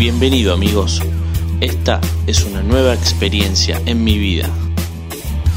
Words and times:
Bienvenido 0.00 0.54
amigos, 0.54 1.02
esta 1.60 2.00
es 2.26 2.44
una 2.44 2.62
nueva 2.62 2.94
experiencia 2.94 3.82
en 3.84 4.02
mi 4.02 4.16
vida. 4.16 4.48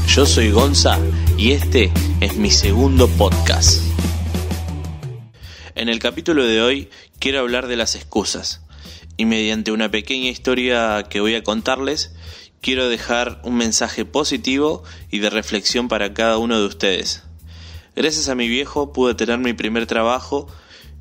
Yo 0.06 0.26
soy 0.26 0.50
Gonza 0.50 0.98
y 1.38 1.52
este 1.52 1.90
es 2.20 2.36
mi 2.36 2.50
segundo 2.50 3.08
podcast. 3.08 3.80
En 5.74 5.88
el 5.88 5.98
capítulo 5.98 6.44
de 6.44 6.60
hoy 6.60 6.90
quiero 7.18 7.40
hablar 7.40 7.68
de 7.68 7.76
las 7.76 7.94
excusas 7.94 8.60
y 9.16 9.24
mediante 9.24 9.72
una 9.72 9.90
pequeña 9.90 10.28
historia 10.28 11.06
que 11.08 11.20
voy 11.20 11.36
a 11.36 11.42
contarles 11.42 12.14
quiero 12.60 12.90
dejar 12.90 13.40
un 13.44 13.56
mensaje 13.56 14.04
positivo 14.04 14.82
y 15.10 15.20
de 15.20 15.30
reflexión 15.30 15.88
para 15.88 16.12
cada 16.12 16.36
uno 16.36 16.60
de 16.60 16.66
ustedes. 16.66 17.22
Gracias 17.96 18.28
a 18.28 18.34
mi 18.34 18.48
viejo 18.48 18.92
pude 18.92 19.14
tener 19.14 19.38
mi 19.38 19.54
primer 19.54 19.86
trabajo 19.86 20.48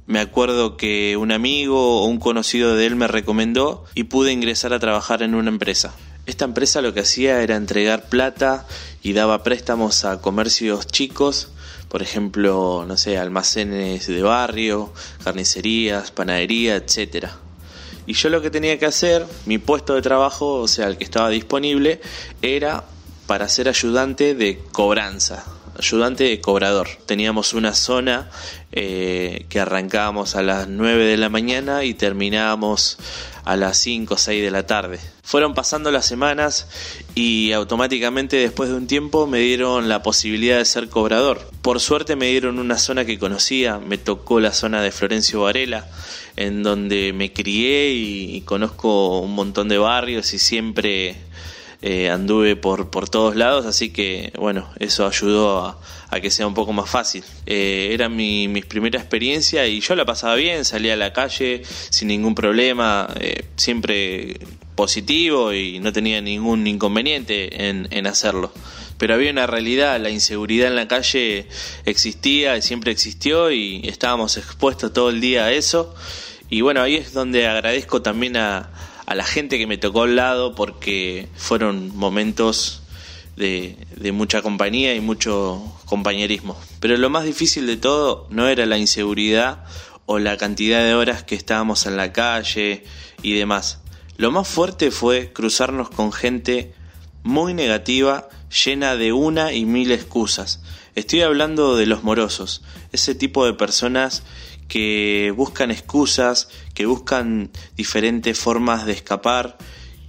me 0.06 0.20
acuerdo 0.20 0.76
que 0.78 1.16
un 1.18 1.32
amigo 1.32 2.02
o 2.02 2.06
un 2.06 2.20
conocido 2.20 2.76
de 2.76 2.86
él 2.86 2.96
me 2.96 3.08
recomendó 3.08 3.86
y 3.96 4.06
pude 4.06 4.32
ingresar 4.32 4.74
a 4.74 4.80
trabajar 4.80 5.24
en 5.24 5.36
una 5.36 5.50
empresa. 5.50 5.94
Esta 6.26 6.46
empresa 6.46 6.82
lo 6.82 6.94
que 6.94 7.02
hacía 7.02 7.42
era 7.42 7.56
entregar 7.56 8.10
plata 8.10 8.66
y 9.02 9.14
daba 9.14 9.44
préstamos 9.44 10.06
a 10.06 10.22
comercios 10.22 10.88
chicos, 10.88 11.50
por 11.90 12.02
ejemplo, 12.02 12.86
no 12.88 12.98
sé, 12.98 13.18
almacenes 13.18 14.08
de 14.08 14.22
barrio, 14.22 14.94
carnicerías, 15.24 16.12
panadería, 16.12 16.76
etcétera. 16.76 17.38
Y 18.06 18.14
yo 18.14 18.30
lo 18.30 18.42
que 18.42 18.50
tenía 18.50 18.80
que 18.80 18.86
hacer, 18.86 19.26
mi 19.46 19.58
puesto 19.58 19.96
de 19.96 20.02
trabajo, 20.02 20.56
o 20.56 20.68
sea, 20.68 20.88
el 20.88 20.98
que 20.98 21.04
estaba 21.04 21.30
disponible, 21.30 22.02
era 22.42 22.84
para 23.28 23.48
ser 23.48 23.70
ayudante 23.70 24.36
de 24.36 24.60
cobranza, 24.72 25.46
ayudante 25.78 26.24
de 26.26 26.42
cobrador. 26.42 26.88
Teníamos 27.06 27.54
una 27.54 27.74
zona 27.74 28.30
eh, 28.72 29.46
que 29.50 29.60
arrancábamos 29.60 30.36
a 30.36 30.42
las 30.42 30.68
9 30.68 31.06
de 31.06 31.18
la 31.18 31.30
mañana 31.30 31.84
y 31.84 31.94
terminábamos 31.94 32.98
a 33.46 33.56
las 33.56 33.78
5 33.78 34.14
o 34.14 34.18
6 34.18 34.44
de 34.44 34.52
la 34.52 34.66
tarde. 34.66 35.00
Fueron 35.22 35.54
pasando 35.54 35.92
las 35.92 36.06
semanas 36.06 36.68
y 37.16 37.52
automáticamente 37.52 38.38
después 38.38 38.70
de 38.70 38.76
un 38.76 38.88
tiempo 38.88 39.28
me 39.28 39.40
dieron 39.40 39.90
la 39.90 40.04
posibilidad 40.04 40.58
de 40.58 40.66
ser 40.66 40.90
cobrador. 40.90 41.42
Por 41.62 41.80
suerte 41.80 42.16
me 42.16 42.28
dieron 42.28 42.60
una 42.60 42.78
zona 42.78 43.06
que 43.06 43.20
conocía, 43.20 43.80
me 43.80 43.98
tocó 43.98 44.40
la 44.40 44.52
zona 44.52 44.82
de 44.82 44.92
Florencio 44.92 45.42
Varela, 45.42 45.88
en 46.36 46.64
donde 46.64 47.14
me 47.14 47.32
crié 47.32 47.92
y 47.92 48.42
conozco 48.42 49.20
un 49.20 49.34
montón 49.34 49.70
de 49.70 49.78
barrios 49.78 50.34
y 50.34 50.40
siempre 50.40 51.16
eh, 51.86 52.10
anduve 52.10 52.56
por, 52.56 52.90
por 52.90 53.10
todos 53.10 53.36
lados, 53.36 53.66
así 53.66 53.90
que 53.90 54.32
bueno, 54.40 54.70
eso 54.80 55.06
ayudó 55.06 55.78
a, 56.10 56.22
que 56.22 56.32
sea 56.32 56.48
un 56.48 56.54
poco 56.54 56.72
más 56.72 56.90
fácil. 56.90 57.26
Eh, 57.46 57.90
era 57.92 58.08
mi, 58.08 58.48
mi, 58.48 58.62
primera 58.62 59.00
experiencia 59.00 59.68
y 59.68 59.82
yo 59.82 59.94
la 59.96 60.06
pasaba 60.06 60.36
bien, 60.36 60.64
salía 60.64 60.94
a 60.94 60.96
la 60.96 61.12
calle 61.12 61.64
sin 61.90 62.08
ningún 62.08 62.36
problema, 62.36 63.10
eh, 63.20 63.46
siempre 63.58 64.40
positivo 64.76 65.52
y 65.54 65.80
no 65.80 65.92
tenía 65.92 66.22
ningún 66.22 66.66
inconveniente 66.68 67.68
en, 67.68 67.90
en 67.92 68.08
hacerlo 68.08 68.54
pero 68.98 69.16
había 69.16 69.32
una 69.32 69.48
realidad, 69.48 70.00
la 70.00 70.10
inseguridad 70.10 70.70
en 70.70 70.78
la 70.78 70.88
calle 70.88 71.48
existía, 71.84 72.62
siempre 72.62 72.94
existió 72.94 73.52
y 73.52 73.82
estábamos 73.86 74.38
expuestos 74.38 74.94
todo 74.94 75.10
el 75.10 75.20
día 75.20 75.44
a 75.46 75.52
eso. 75.52 75.94
Y 76.50 76.62
bueno, 76.62 76.82
ahí 76.82 76.96
es 76.96 77.12
donde 77.12 77.48
agradezco 77.48 78.02
también 78.02 78.38
a, 78.38 78.70
a 79.06 79.16
la 79.16 79.24
gente 79.24 79.58
que 79.58 79.68
me 79.68 79.78
tocó 79.78 80.04
al 80.04 80.16
lado 80.16 80.56
porque 80.56 81.28
fueron 81.36 81.96
momentos 81.96 82.84
de, 83.36 83.78
de, 83.96 84.12
mucha 84.12 84.42
compañía 84.42 84.96
y 84.96 85.02
mucho 85.02 85.62
compañerismo. 85.86 86.58
Pero 86.80 86.98
lo 86.98 87.10
más 87.10 87.26
difícil 87.26 87.68
de 87.68 87.78
todo 87.78 88.28
no 88.30 88.48
era 88.48 88.66
la 88.66 88.78
inseguridad 88.78 89.66
o 90.06 90.20
la 90.20 90.38
cantidad 90.38 90.84
de 90.84 90.94
horas 90.94 91.24
que 91.24 91.36
estábamos 91.36 91.86
en 91.86 91.98
la 91.98 92.14
calle 92.14 92.84
y 93.22 93.34
demás. 93.34 93.80
Lo 94.18 94.32
más 94.32 94.48
fuerte 94.48 94.92
fue 94.92 95.34
cruzarnos 95.34 95.90
con 95.90 96.12
gente 96.12 96.74
muy 97.24 97.54
negativa, 97.54 98.30
llena 98.66 98.96
de 98.96 99.14
una 99.14 99.54
y 99.54 99.66
mil 99.66 99.92
excusas. 99.92 100.62
Estoy 100.96 101.22
hablando 101.22 101.76
de 101.76 101.88
los 101.88 102.04
morosos, 102.04 102.62
ese 102.92 103.16
tipo 103.16 103.46
de 103.46 103.54
personas 103.54 104.24
que 104.74 105.32
buscan 105.38 105.70
excusas, 105.70 106.50
que 106.74 106.88
buscan 106.88 107.52
diferentes 107.78 108.40
formas 108.40 108.88
de 108.88 108.94
escapar, 108.94 109.56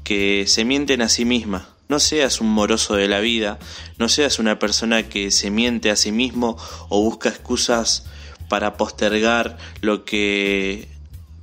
que 0.05 0.47
se 0.47 0.65
mienten 0.65 1.03
a 1.03 1.11
sí 1.11 1.27
misma. 1.27 1.69
No 1.91 2.01
seas 2.01 2.41
un 2.41 2.49
moroso 2.49 2.95
de 2.95 3.07
la 3.07 3.21
vida, 3.21 3.59
no 3.99 4.09
seas 4.09 4.39
una 4.39 4.59
persona 4.59 5.03
que 5.03 5.31
se 5.31 5.51
miente 5.51 5.91
a 5.91 5.97
sí 5.97 6.13
mismo 6.13 6.57
o 6.89 7.03
busca 7.03 7.29
excusas 7.29 8.07
para 8.49 8.79
postergar 8.79 9.59
lo 9.83 10.07
que 10.07 10.89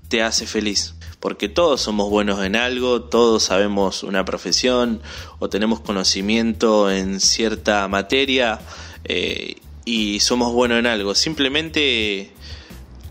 te 0.07 0.23
hace 0.23 0.47
feliz. 0.47 0.95
Porque 1.19 1.47
todos 1.47 1.79
somos 1.79 2.09
buenos 2.09 2.43
en 2.43 2.55
algo, 2.55 3.03
todos 3.03 3.43
sabemos 3.43 4.01
una 4.01 4.25
profesión 4.25 4.99
o 5.37 5.47
tenemos 5.47 5.79
conocimiento 5.79 6.89
en 6.89 7.19
cierta 7.19 7.87
materia 7.87 8.61
eh, 9.03 9.57
y 9.85 10.21
somos 10.21 10.53
buenos 10.53 10.79
en 10.79 10.87
algo. 10.87 11.13
Simplemente 11.13 12.33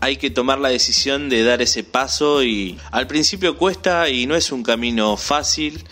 hay 0.01 0.17
que 0.17 0.31
tomar 0.31 0.59
la 0.59 0.69
decisión 0.69 1.29
de 1.29 1.43
dar 1.43 1.61
ese 1.61 1.83
paso 1.83 2.43
y 2.43 2.77
al 2.91 3.07
principio 3.07 3.55
cuesta 3.55 4.09
y 4.09 4.25
no 4.25 4.35
es 4.35 4.51
un 4.51 4.63
camino 4.63 5.15
fácil 5.15 5.83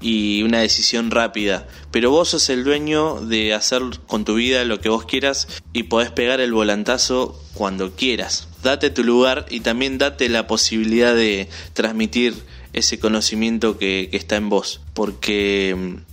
y 0.00 0.42
una 0.42 0.60
decisión 0.60 1.10
rápida, 1.10 1.66
pero 1.90 2.12
vos 2.12 2.28
sos 2.28 2.48
el 2.50 2.62
dueño 2.62 3.20
de 3.20 3.54
hacer 3.54 3.82
con 4.06 4.24
tu 4.24 4.36
vida 4.36 4.64
lo 4.64 4.80
que 4.80 4.88
vos 4.88 5.04
quieras 5.04 5.48
y 5.72 5.84
podés 5.84 6.12
pegar 6.12 6.40
el 6.40 6.52
volantazo 6.52 7.42
cuando 7.52 7.96
quieras. 7.96 8.48
Date 8.62 8.90
tu 8.90 9.02
lugar 9.02 9.46
y 9.50 9.60
también 9.60 9.98
date 9.98 10.28
la 10.28 10.46
posibilidad 10.46 11.14
de 11.16 11.48
transmitir 11.72 12.34
ese 12.72 13.00
conocimiento 13.00 13.76
que, 13.76 14.08
que 14.10 14.16
está 14.16 14.36
en 14.36 14.48
vos, 14.48 14.80
porque 14.94 15.74
mm, 15.76 16.07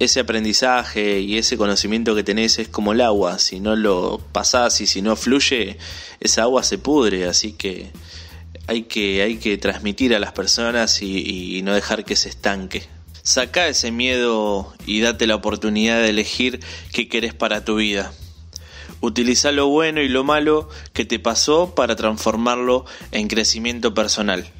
ese 0.00 0.20
aprendizaje 0.20 1.20
y 1.20 1.36
ese 1.36 1.58
conocimiento 1.58 2.14
que 2.14 2.24
tenés 2.24 2.58
es 2.58 2.68
como 2.68 2.92
el 2.92 3.02
agua, 3.02 3.38
si 3.38 3.60
no 3.60 3.76
lo 3.76 4.18
pasás 4.32 4.80
y 4.80 4.86
si 4.86 5.02
no 5.02 5.14
fluye, 5.14 5.76
esa 6.20 6.42
agua 6.42 6.62
se 6.62 6.78
pudre, 6.78 7.26
así 7.26 7.52
que 7.52 7.90
hay 8.66 8.84
que, 8.84 9.22
hay 9.22 9.36
que 9.36 9.58
transmitir 9.58 10.14
a 10.14 10.18
las 10.18 10.32
personas 10.32 11.02
y, 11.02 11.60
no 11.62 11.74
dejar 11.74 12.06
que 12.06 12.16
se 12.16 12.30
estanque. 12.30 12.82
Saca 13.22 13.68
ese 13.68 13.92
miedo 13.92 14.72
y 14.86 15.00
date 15.00 15.26
la 15.26 15.34
oportunidad 15.34 16.00
de 16.00 16.08
elegir 16.08 16.60
qué 16.94 17.06
querés 17.06 17.34
para 17.34 17.66
tu 17.66 17.76
vida. 17.76 18.10
Utiliza 19.02 19.52
lo 19.52 19.68
bueno 19.68 20.00
y 20.00 20.08
lo 20.08 20.24
malo 20.24 20.70
que 20.94 21.04
te 21.04 21.18
pasó 21.18 21.74
para 21.74 21.94
transformarlo 21.94 22.86
en 23.12 23.28
crecimiento 23.28 23.92
personal. 23.92 24.50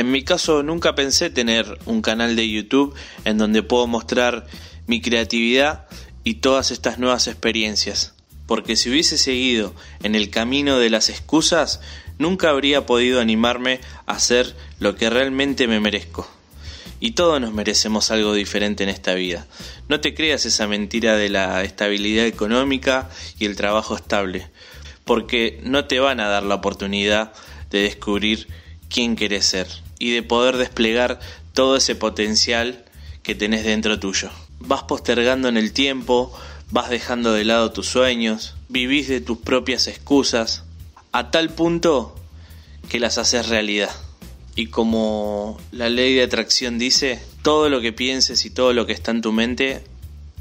En 0.00 0.10
mi 0.10 0.22
caso 0.22 0.62
nunca 0.62 0.94
pensé 0.94 1.28
tener 1.28 1.78
un 1.84 2.00
canal 2.00 2.34
de 2.34 2.48
YouTube 2.48 2.94
en 3.26 3.36
donde 3.36 3.62
puedo 3.62 3.86
mostrar 3.86 4.46
mi 4.86 5.02
creatividad 5.02 5.88
y 6.24 6.36
todas 6.36 6.70
estas 6.70 6.98
nuevas 6.98 7.26
experiencias, 7.26 8.14
porque 8.46 8.76
si 8.76 8.88
hubiese 8.88 9.18
seguido 9.18 9.74
en 10.02 10.14
el 10.14 10.30
camino 10.30 10.78
de 10.78 10.88
las 10.88 11.10
excusas, 11.10 11.82
nunca 12.18 12.48
habría 12.48 12.86
podido 12.86 13.20
animarme 13.20 13.82
a 14.06 14.12
hacer 14.12 14.56
lo 14.78 14.96
que 14.96 15.10
realmente 15.10 15.68
me 15.68 15.80
merezco. 15.80 16.26
Y 16.98 17.10
todos 17.10 17.38
nos 17.38 17.52
merecemos 17.52 18.10
algo 18.10 18.32
diferente 18.32 18.84
en 18.84 18.88
esta 18.88 19.12
vida. 19.12 19.46
No 19.90 20.00
te 20.00 20.14
creas 20.14 20.46
esa 20.46 20.66
mentira 20.66 21.16
de 21.16 21.28
la 21.28 21.62
estabilidad 21.62 22.24
económica 22.24 23.10
y 23.38 23.44
el 23.44 23.54
trabajo 23.54 23.96
estable, 23.96 24.48
porque 25.04 25.60
no 25.62 25.84
te 25.84 26.00
van 26.00 26.20
a 26.20 26.28
dar 26.28 26.44
la 26.44 26.54
oportunidad 26.54 27.34
de 27.68 27.82
descubrir 27.82 28.48
quién 28.88 29.14
querés 29.14 29.44
ser 29.44 29.89
y 30.00 30.10
de 30.12 30.24
poder 30.24 30.56
desplegar 30.56 31.20
todo 31.52 31.76
ese 31.76 31.94
potencial 31.94 32.84
que 33.22 33.36
tenés 33.36 33.64
dentro 33.64 34.00
tuyo. 34.00 34.30
Vas 34.58 34.82
postergando 34.82 35.48
en 35.48 35.56
el 35.56 35.72
tiempo, 35.72 36.36
vas 36.70 36.90
dejando 36.90 37.32
de 37.32 37.44
lado 37.44 37.70
tus 37.70 37.86
sueños, 37.86 38.56
vivís 38.68 39.06
de 39.08 39.20
tus 39.20 39.38
propias 39.38 39.86
excusas, 39.86 40.64
a 41.12 41.30
tal 41.30 41.50
punto 41.50 42.16
que 42.88 42.98
las 42.98 43.18
haces 43.18 43.48
realidad. 43.48 43.90
Y 44.56 44.66
como 44.66 45.60
la 45.70 45.88
ley 45.88 46.14
de 46.14 46.24
atracción 46.24 46.78
dice, 46.78 47.22
todo 47.42 47.68
lo 47.68 47.80
que 47.80 47.92
pienses 47.92 48.44
y 48.44 48.50
todo 48.50 48.72
lo 48.72 48.86
que 48.86 48.92
está 48.92 49.10
en 49.10 49.22
tu 49.22 49.32
mente 49.32 49.84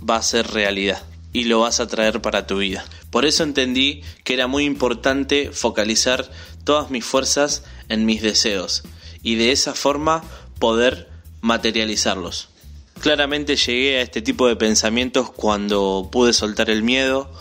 va 0.07 0.15
a 0.15 0.23
ser 0.23 0.47
realidad 0.47 1.03
y 1.31 1.43
lo 1.43 1.59
vas 1.59 1.79
a 1.79 1.87
traer 1.87 2.21
para 2.21 2.47
tu 2.47 2.57
vida. 2.57 2.85
Por 3.11 3.25
eso 3.25 3.43
entendí 3.43 4.01
que 4.23 4.33
era 4.33 4.47
muy 4.47 4.63
importante 4.63 5.51
focalizar 5.51 6.29
todas 6.63 6.89
mis 6.89 7.05
fuerzas 7.05 7.63
en 7.89 8.05
mis 8.05 8.21
deseos 8.21 8.83
y 9.23 9.35
de 9.35 9.51
esa 9.51 9.73
forma 9.73 10.23
poder 10.59 11.09
materializarlos. 11.41 12.49
Claramente 12.99 13.55
llegué 13.55 13.97
a 13.97 14.01
este 14.01 14.21
tipo 14.21 14.47
de 14.47 14.55
pensamientos 14.55 15.31
cuando 15.31 16.09
pude 16.11 16.33
soltar 16.33 16.69
el 16.69 16.83
miedo 16.83 17.31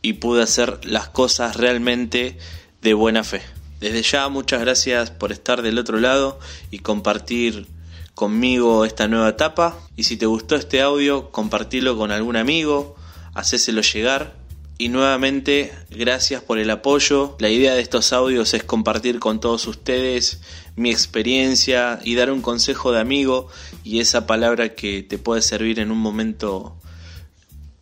y 0.00 0.14
pude 0.14 0.42
hacer 0.42 0.80
las 0.84 1.08
cosas 1.08 1.56
realmente 1.56 2.38
de 2.80 2.94
buena 2.94 3.24
fe. 3.24 3.42
Desde 3.80 4.02
ya 4.02 4.28
muchas 4.28 4.60
gracias 4.60 5.10
por 5.10 5.32
estar 5.32 5.60
del 5.60 5.78
otro 5.78 6.00
lado 6.00 6.38
y 6.70 6.78
compartir 6.78 7.66
conmigo 8.14 8.84
esta 8.84 9.08
nueva 9.08 9.28
etapa. 9.28 9.76
Y 9.96 10.04
si 10.04 10.16
te 10.16 10.26
gustó 10.26 10.56
este 10.56 10.80
audio, 10.80 11.30
compartilo 11.30 11.96
con 11.98 12.10
algún 12.10 12.36
amigo, 12.36 12.96
hacéselo 13.34 13.82
llegar 13.82 14.34
Y 14.76 14.88
nuevamente, 14.88 15.72
gracias 15.90 16.42
por 16.42 16.58
el 16.58 16.68
apoyo. 16.70 17.36
La 17.38 17.48
idea 17.48 17.74
de 17.74 17.80
estos 17.80 18.12
audios 18.12 18.54
es 18.54 18.64
compartir 18.64 19.20
con 19.20 19.38
todos 19.38 19.66
ustedes 19.68 20.40
mi 20.74 20.90
experiencia 20.90 22.00
y 22.02 22.16
dar 22.16 22.30
un 22.30 22.42
consejo 22.42 22.90
de 22.90 23.00
amigo 23.00 23.48
y 23.84 24.00
esa 24.00 24.26
palabra 24.26 24.74
que 24.74 25.02
te 25.02 25.18
puede 25.18 25.42
servir 25.42 25.78
en 25.78 25.92
un 25.92 25.98
momento 25.98 26.76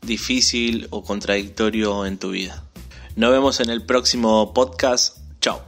difícil 0.02 0.88
o 0.90 1.02
contradictorio 1.02 2.04
en 2.04 2.18
tu 2.18 2.30
vida. 2.30 2.64
Nos 3.16 3.30
vemos 3.30 3.60
en 3.60 3.70
el 3.70 3.82
próximo 3.84 4.52
podcast. 4.52 5.18
Chao 5.40 5.62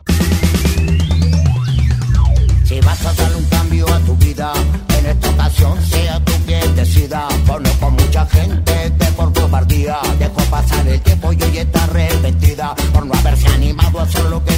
en 5.05 5.11
esta 5.11 5.31
ocasión 5.31 5.83
sea 5.83 6.21
tú 6.25 6.33
quien 6.47 6.77
decida. 6.77 7.29
Ponlo 7.47 7.71
con 7.81 7.95
mucha 7.95 8.27
gente 8.27 8.93
que 8.99 9.05
por 9.17 9.33
cobardía 9.33 9.99
dejó 10.19 10.41
pasar 10.51 10.87
el 10.89 11.01
tiempo 11.01 11.33
y 11.33 11.43
hoy 11.43 11.59
está 11.59 11.85
arrepentida 11.85 12.75
por 12.93 13.07
no 13.07 13.15
haberse 13.15 13.49
animado 13.49 14.01
a 14.01 14.03
hacer 14.05 14.25
lo 14.25 14.43
que 14.45 14.54